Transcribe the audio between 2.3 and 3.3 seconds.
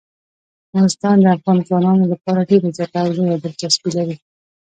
ډیره زیاته او